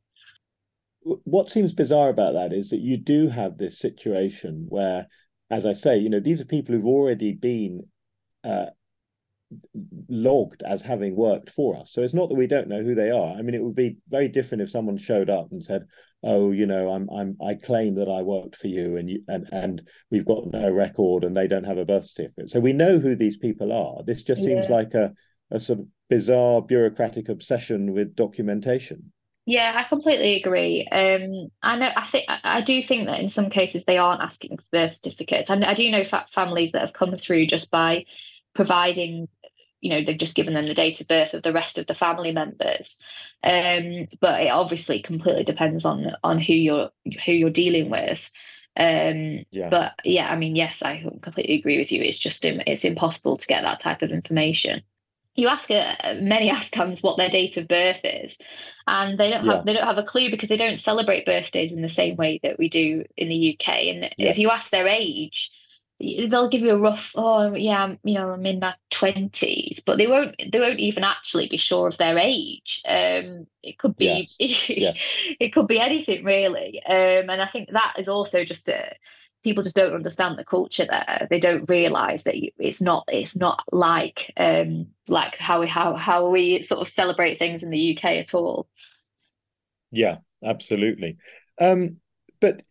[1.03, 5.07] What seems bizarre about that is that you do have this situation where,
[5.49, 7.87] as I say, you know, these are people who've already been
[8.43, 8.67] uh,
[10.09, 11.91] logged as having worked for us.
[11.91, 13.35] So it's not that we don't know who they are.
[13.35, 15.85] I mean, it would be very different if someone showed up and said,
[16.23, 19.47] "Oh, you know, I'm I'm I claim that I worked for you, and you and
[19.51, 22.99] and we've got no record, and they don't have a birth certificate." So we know
[22.99, 24.03] who these people are.
[24.03, 24.75] This just seems yeah.
[24.75, 25.13] like a
[25.51, 29.11] a sort of bizarre bureaucratic obsession with documentation.
[29.45, 30.87] Yeah, I completely agree.
[30.87, 31.89] Um, I know.
[31.95, 35.49] I think I do think that in some cases they aren't asking for birth certificates.
[35.49, 38.05] And I do know fa- families that have come through just by
[38.53, 39.27] providing,
[39.81, 41.93] you know, they've just given them the date of birth of the rest of the
[41.93, 42.97] family members.
[43.43, 46.91] Um, but it obviously completely depends on on who you're
[47.25, 48.29] who you're dealing with.
[48.77, 49.69] Um, yeah.
[49.69, 52.01] But yeah, I mean, yes, I completely agree with you.
[52.01, 54.83] It's just it's impossible to get that type of information
[55.35, 58.35] you ask uh, many Afghans what their date of birth is,
[58.87, 59.63] and they don't have yeah.
[59.65, 62.59] they don't have a clue because they don't celebrate birthdays in the same way that
[62.59, 63.69] we do in the UK.
[63.85, 64.31] And yes.
[64.31, 65.51] if you ask their age,
[66.29, 69.97] they'll give you a rough oh yeah I'm, you know I'm in my twenties, but
[69.97, 72.81] they won't they won't even actually be sure of their age.
[72.87, 74.37] Um, it could be yes.
[74.69, 74.97] yes.
[75.39, 76.81] it could be anything really.
[76.85, 78.95] Um, and I think that is also just a
[79.43, 81.27] people just don't understand the culture there.
[81.29, 86.29] They don't realise that it's not it's not like um, like how we how how
[86.29, 88.67] we sort of celebrate things in the UK at all.
[89.91, 91.17] Yeah, absolutely.
[91.59, 91.97] Um,
[92.39, 92.61] but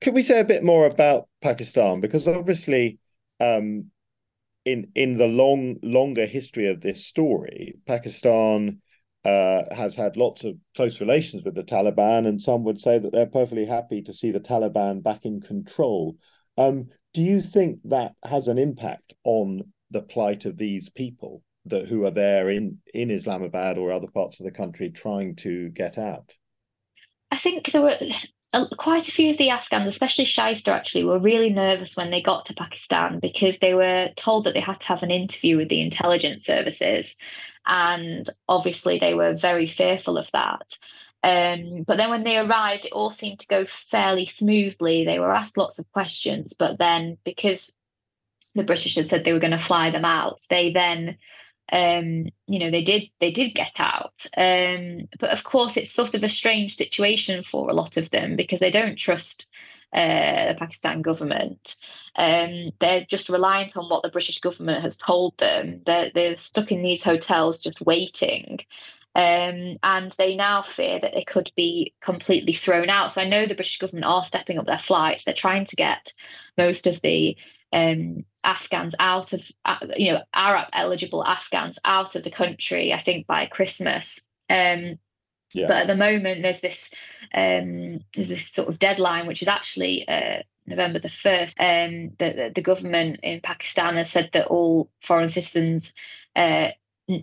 [0.00, 2.98] could we say a bit more about Pakistan because obviously
[3.40, 3.90] um,
[4.64, 8.80] in in the long longer history of this story, Pakistan
[9.24, 13.12] uh, has had lots of close relations with the Taliban, and some would say that
[13.12, 16.16] they're perfectly happy to see the Taliban back in control.
[16.56, 21.88] Um, do you think that has an impact on the plight of these people that
[21.88, 25.98] who are there in in Islamabad or other parts of the country trying to get
[25.98, 26.32] out?
[27.30, 27.98] I think there were
[28.76, 32.46] quite a few of the Afghans, especially Shaista, actually, were really nervous when they got
[32.46, 35.80] to Pakistan because they were told that they had to have an interview with the
[35.80, 37.16] intelligence services.
[37.66, 40.76] And obviously, they were very fearful of that.
[41.22, 45.04] Um, but then when they arrived, it all seemed to go fairly smoothly.
[45.04, 47.72] They were asked lots of questions, but then because
[48.54, 51.18] the British had said they were going to fly them out, they then,
[51.72, 54.14] um, you know, they did they did get out.
[54.36, 58.36] Um, but of course, it's sort of a strange situation for a lot of them
[58.36, 59.46] because they don't trust
[59.92, 61.76] uh, the Pakistan government.
[62.16, 65.82] Um, they're just reliant on what the British government has told them.
[65.84, 68.60] They're, they're stuck in these hotels just waiting.
[69.16, 73.12] Um, and they now fear that they could be completely thrown out.
[73.12, 75.24] So I know the British government are stepping up their flights.
[75.24, 76.12] They're trying to get
[76.56, 77.36] most of the
[77.72, 82.92] um, Afghans out of, uh, you know, ARAP eligible Afghans out of the country.
[82.92, 84.20] I think by Christmas.
[84.48, 84.98] Um,
[85.52, 85.66] yeah.
[85.66, 86.90] But at the moment, there's this
[87.34, 91.56] um, there's this sort of deadline, which is actually uh, November the first.
[91.58, 95.92] Um, the, the government in Pakistan has said that all foreign citizens
[96.36, 96.68] uh,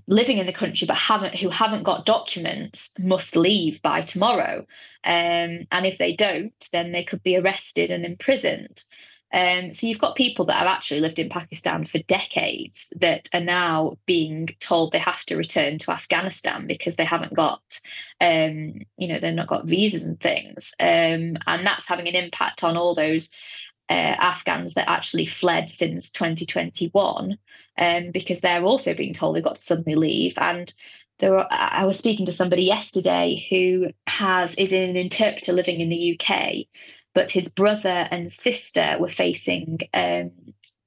[0.07, 4.65] living in the country but haven't who haven't got documents must leave by tomorrow
[5.03, 8.83] um, and if they don't then they could be arrested and imprisoned
[9.33, 13.41] um, so you've got people that have actually lived in Pakistan for decades that are
[13.41, 17.61] now being told they have to return to Afghanistan because they haven't got,
[18.21, 22.63] um, you know, they've not got visas and things, um, and that's having an impact
[22.63, 23.27] on all those
[23.89, 27.37] uh, Afghans that actually fled since 2021,
[27.77, 30.73] um, because they're also being told they've got to suddenly leave and.
[31.19, 36.13] There I was speaking to somebody yesterday who has is an interpreter living in the
[36.13, 36.67] UK,
[37.17, 40.29] but his brother and sister were facing um,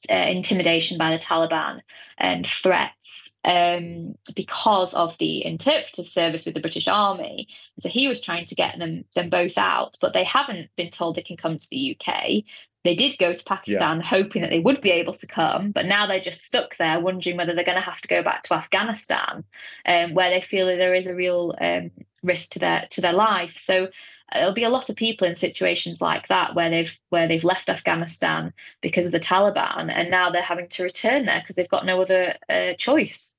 [0.08, 1.80] uh, intimidation by the Taliban
[2.16, 7.48] and threats um, because of the interpreter service with the British Army.
[7.80, 11.16] So he was trying to get them them both out, but they haven't been told
[11.16, 12.44] they can come to the UK.
[12.84, 14.06] They did go to Pakistan yeah.
[14.06, 17.36] hoping that they would be able to come, but now they're just stuck there wondering
[17.38, 19.42] whether they're going to have to go back to Afghanistan,
[19.84, 21.90] um, where they feel that there is a real um,
[22.22, 23.58] risk to their to their life.
[23.58, 23.88] So
[24.32, 27.68] there'll be a lot of people in situations like that where they've where they've left
[27.68, 31.86] Afghanistan because of the Taliban, and now they're having to return there because they've got
[31.86, 33.32] no other uh, choice.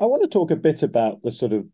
[0.00, 1.66] I want to talk a bit about the sort of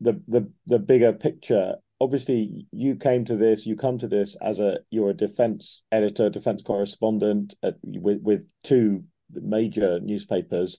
[0.00, 1.76] the the the bigger picture.
[2.00, 3.66] Obviously, you came to this.
[3.66, 8.46] You come to this as a you're a defense editor, defense correspondent at, with with
[8.62, 10.78] two major newspapers,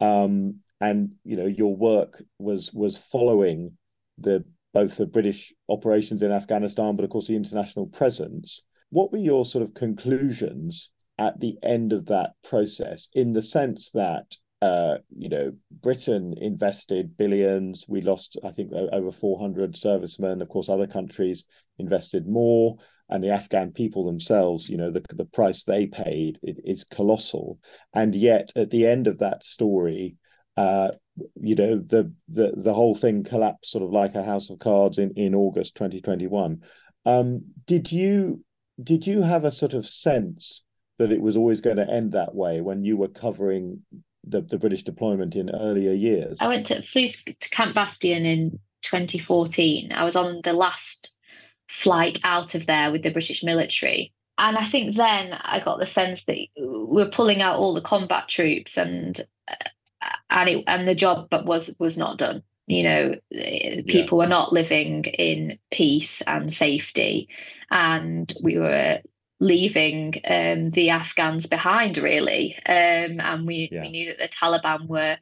[0.00, 3.76] um, and you know your work was was following
[4.18, 4.44] the
[4.76, 8.62] both the British operations in Afghanistan, but of course the international presence.
[8.90, 13.90] What were your sort of conclusions at the end of that process, in the sense
[13.92, 15.52] that uh, you know
[15.82, 20.42] Britain invested billions, we lost I think over four hundred servicemen.
[20.42, 21.46] Of course, other countries
[21.78, 22.76] invested more,
[23.08, 27.58] and the Afghan people themselves, you know, the the price they paid is colossal.
[27.94, 30.16] And yet, at the end of that story,
[30.56, 30.90] uh,
[31.40, 34.98] you know the the the whole thing collapsed sort of like a house of cards
[34.98, 36.62] in in August 2021
[37.04, 38.40] um, did you
[38.82, 40.64] did you have a sort of sense
[40.98, 43.82] that it was always going to end that way when you were covering
[44.24, 46.38] the, the British deployment in earlier years?
[46.40, 51.10] I went to flew to Camp Bastion in 2014 I was on the last
[51.68, 54.12] flight out of there with the British military.
[54.38, 58.28] And I think then I got the sense that we're pulling out all the combat
[58.28, 59.54] troops and uh,
[60.30, 62.42] and it and the job but was was not done.
[62.66, 64.24] You know people yeah.
[64.24, 67.28] were not living in peace and safety.
[67.70, 69.00] And we were
[69.40, 72.56] leaving um, the afghans behind really.
[72.66, 73.82] Um, and we, yeah.
[73.82, 75.18] we knew that the taliban were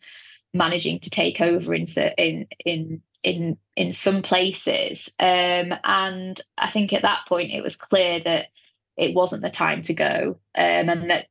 [0.53, 1.87] managing to take over in
[2.17, 5.09] in in in in some places.
[5.19, 8.47] Um, and i think at that point it was clear that
[8.97, 10.39] it wasn't the time to go.
[10.55, 11.27] Um, and that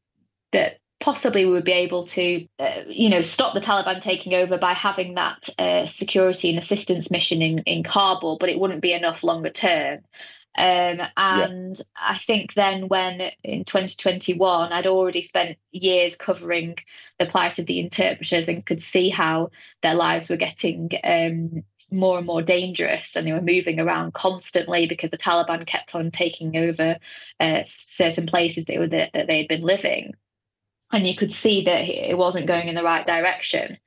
[0.52, 4.58] that possibly we would be able to, uh, you know, stop the Taliban taking over
[4.58, 8.94] by having that uh, security and assistance mission in, in Kabul, but it wouldn't be
[8.94, 10.00] enough longer term.
[10.56, 11.84] Um, and yeah.
[12.00, 16.78] I think then when in 2021, I'd already spent years covering
[17.20, 19.50] the plight of the interpreters and could see how
[19.82, 24.88] their lives were getting um, more and more dangerous and they were moving around constantly
[24.88, 26.98] because the Taliban kept on taking over
[27.42, 30.14] uh, certain places they were that, that they had been living
[30.94, 33.78] and you could see that it wasn't going in the right direction.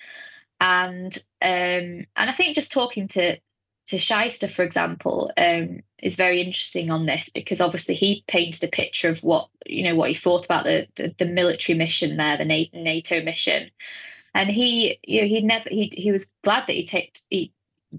[0.60, 6.42] And um, and I think just talking to to Shaista, for example, um, is very
[6.42, 10.14] interesting on this because obviously he painted a picture of what you know what he
[10.14, 13.70] thought about the the, the military mission there, the NATO mission,
[14.34, 17.52] and he you know he never he he was glad that he take he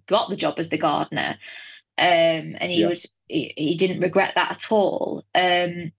[0.07, 1.37] got the job as the gardener,
[1.97, 2.87] um, and he yeah.
[2.87, 5.23] was he, he didn't regret that at all.
[5.33, 5.93] Um,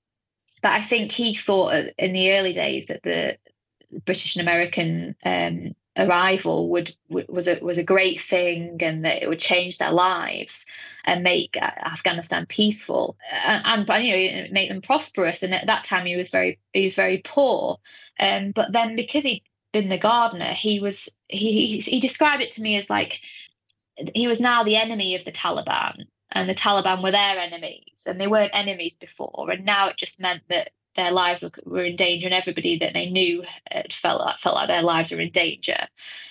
[0.62, 3.38] but I think he thought in the early days that the
[4.04, 9.28] British and American um, arrival would, was a was a great thing, and that it
[9.28, 10.66] would change their lives
[11.04, 15.42] and make Afghanistan peaceful, and, and you know make them prosperous.
[15.42, 17.78] And at that time, he was very he was very poor,
[18.20, 19.42] um, but then because he'd
[19.72, 23.20] been the gardener, he was he he described it to me as like
[24.14, 28.20] he was now the enemy of the Taliban, and the Taliban were their enemies, and
[28.20, 31.96] they weren't enemies before, and now it just meant that their lives were, were in
[31.96, 33.44] danger, and everybody that they knew
[33.92, 35.78] felt like, felt like their lives were in danger,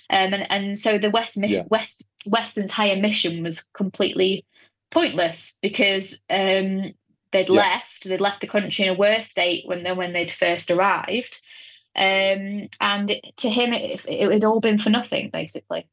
[0.10, 1.64] um, and and so the West yeah.
[1.70, 4.46] West West's entire mission was completely
[4.92, 6.94] pointless because um,
[7.32, 7.56] they'd yeah.
[7.56, 11.40] left, they'd left the country in a worse state when they when they'd first arrived,
[11.96, 15.88] um, and to him it, it had all been for nothing basically.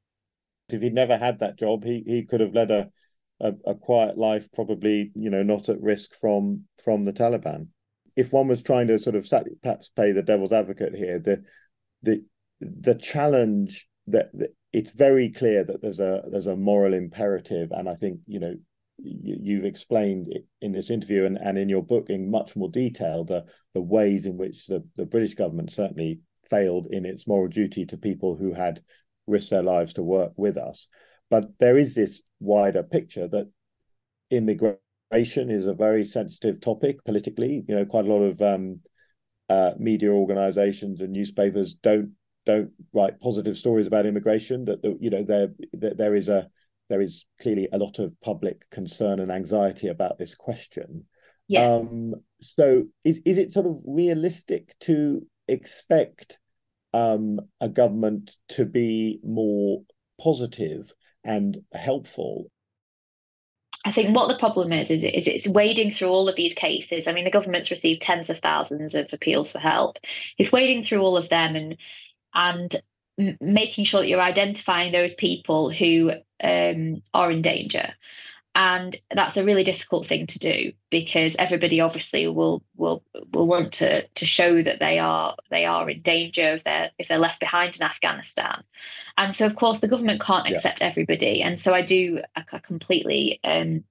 [0.72, 2.90] If he'd never had that job, he he could have led a
[3.40, 7.68] a, a quiet life, probably you know not at risk from from the Taliban.
[8.16, 9.28] If one was trying to sort of
[9.62, 11.44] perhaps play the devil's advocate here, the
[12.02, 12.24] the
[12.60, 17.88] the challenge that, that it's very clear that there's a there's a moral imperative, and
[17.88, 18.54] I think you know
[18.98, 20.28] you've explained
[20.60, 24.24] in this interview and, and in your book in much more detail the the ways
[24.24, 28.52] in which the, the British government certainly failed in its moral duty to people who
[28.52, 28.80] had
[29.26, 30.88] risked their lives to work with us.
[31.30, 33.50] But there is this wider picture that
[34.30, 37.64] immigration is a very sensitive topic politically.
[37.66, 38.80] You know, quite a lot of um,
[39.48, 42.12] uh, media organizations and newspapers don't
[42.46, 44.64] don't write positive stories about immigration.
[44.66, 46.48] That you know there that there is a
[46.90, 51.06] there is clearly a lot of public concern and anxiety about this question.
[51.48, 51.74] Yeah.
[51.74, 56.38] Um, so is is it sort of realistic to expect
[56.92, 59.82] um, a government to be more
[60.20, 60.94] positive
[61.24, 62.46] and helpful
[63.84, 67.06] I think what the problem is is, is it's wading through all of these cases.
[67.06, 69.98] I mean, the government's received tens of thousands of appeals for help.
[70.38, 71.76] It's wading through all of them and
[72.34, 72.76] and
[73.40, 76.12] making sure that you're identifying those people who
[76.42, 77.94] um, are in danger
[78.54, 83.02] and that's a really difficult thing to do because everybody obviously will will
[83.32, 87.08] will want to to show that they are they are in danger if they're if
[87.08, 88.62] they're left behind in Afghanistan,
[89.18, 90.54] and so of course the government can't yeah.
[90.54, 93.84] accept everybody, and so I do I, I completely um,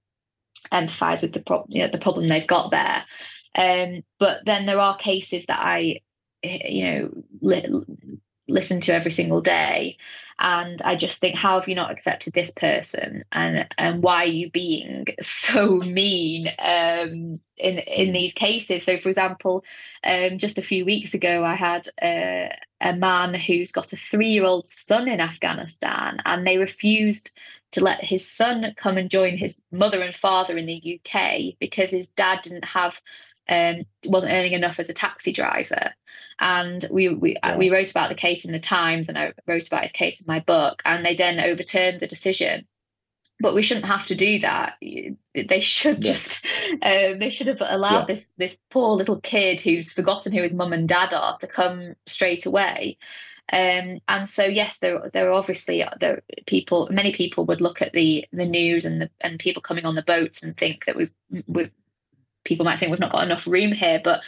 [0.71, 3.03] empathise with the problem you know, the problem they've got there,
[3.55, 5.99] um, but then there are cases that I
[6.43, 7.85] you know li-
[8.47, 9.97] listen to every single day.
[10.39, 13.23] And i just think how have you not accepted this person?
[13.31, 18.13] And and why are you being so mean um in in mm.
[18.13, 18.83] these cases?
[18.83, 19.63] So for example
[20.03, 22.49] um just a few weeks ago i had a,
[22.81, 27.29] a man who's got a 3-year-old son in afghanistan and they refused
[27.73, 31.89] to let his son come and join his mother and father in the UK because
[31.89, 32.99] his dad didn't have
[33.49, 35.93] um, wasn't earning enough as a taxi driver
[36.39, 37.57] and we we uh, yeah.
[37.57, 40.25] we wrote about the case in the Times, and I wrote about his case in
[40.27, 42.67] my book, and they then overturned the decision.
[43.39, 44.75] But we shouldn't have to do that.
[44.81, 46.13] They should yeah.
[46.13, 46.45] just
[46.81, 48.15] um, they should have allowed yeah.
[48.15, 51.95] this this poor little kid who's forgotten who his mum and dad are to come
[52.07, 52.97] straight away.
[53.51, 56.87] Um, and so yes, there there are obviously there are people.
[56.91, 60.01] Many people would look at the the news and the and people coming on the
[60.01, 61.11] boats and think that we've
[61.47, 61.71] we've
[62.43, 64.21] people might think we've not got enough room here, but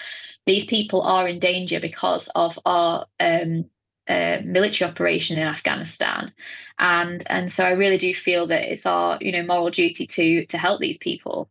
[0.46, 3.66] these people are in danger because of our um,
[4.08, 6.32] uh, military operation in Afghanistan,
[6.78, 10.46] and and so I really do feel that it's our you know moral duty to
[10.48, 11.50] to help these people.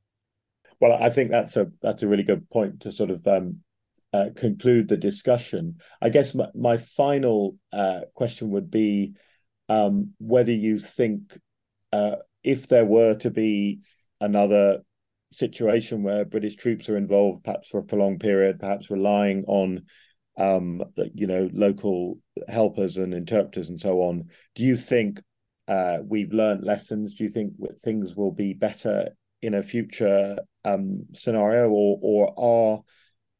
[0.80, 3.60] Well, I think that's a that's a really good point to sort of um,
[4.12, 5.78] uh, conclude the discussion.
[6.00, 9.14] I guess my, my final uh, question would be
[9.68, 11.36] um, whether you think
[11.92, 13.80] uh, if there were to be
[14.20, 14.82] another
[15.34, 19.82] situation where British troops are involved, perhaps for a prolonged period, perhaps relying on
[20.36, 20.82] um,
[21.14, 22.18] you know local
[22.48, 24.28] helpers and interpreters and so on.
[24.54, 25.20] Do you think
[25.68, 27.14] uh, we've learned lessons?
[27.14, 29.08] Do you think things will be better
[29.42, 32.82] in a future um, scenario, or or are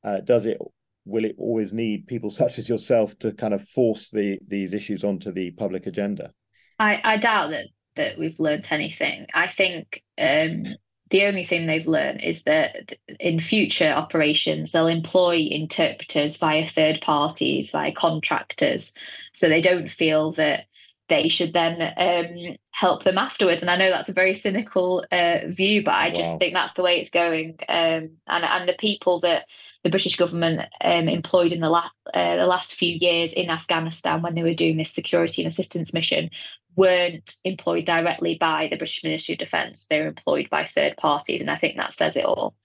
[0.04, 0.58] uh, does it
[1.06, 5.04] will it always need people such as yourself to kind of force the these issues
[5.04, 6.32] onto the public agenda?
[6.78, 7.66] I, I doubt that
[7.96, 9.26] that we've learned anything.
[9.32, 10.66] I think um,
[11.14, 17.00] the only thing they've learned is that in future operations they'll employ interpreters via third
[17.00, 18.92] parties via contractors
[19.32, 20.66] so they don't feel that
[21.08, 25.38] they should then um, help them afterwards and i know that's a very cynical uh,
[25.46, 26.14] view but i wow.
[26.16, 29.46] just think that's the way it's going um, and and the people that
[29.84, 34.22] the British government um, employed in the last uh, the last few years in Afghanistan
[34.22, 36.30] when they were doing this security and assistance mission
[36.74, 39.86] weren't employed directly by the British Ministry of Defence.
[39.88, 42.56] They were employed by third parties, and I think that says it all.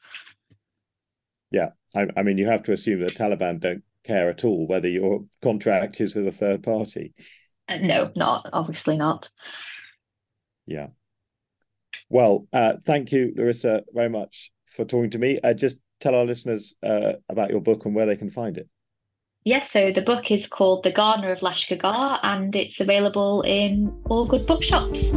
[1.51, 4.87] Yeah, I, I mean, you have to assume that Taliban don't care at all whether
[4.87, 7.13] your contract is with a third party.
[7.67, 9.29] Uh, no, not obviously not.
[10.65, 10.87] Yeah.
[12.07, 15.39] Well, uh, thank you, Larisa, very much for talking to me.
[15.43, 18.67] Uh, just tell our listeners uh, about your book and where they can find it.
[19.43, 23.95] Yes, so the book is called The Gardener of Lashkar Gah and it's available in
[24.09, 25.09] all good bookshops.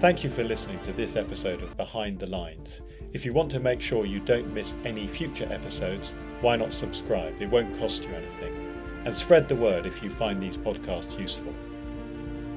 [0.00, 2.80] Thank you for listening to this episode of Behind the Lines.
[3.12, 7.38] If you want to make sure you don't miss any future episodes, why not subscribe?
[7.42, 8.72] It won't cost you anything
[9.04, 11.54] and spread the word if you find these podcasts useful.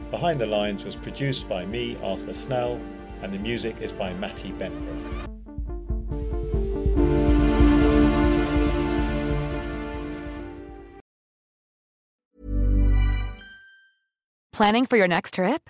[0.10, 2.80] Behind the Lines was produced by me, Arthur Snell,
[3.22, 5.28] and the music is by Matty Benbrook.
[14.54, 15.70] Planning for your next trip?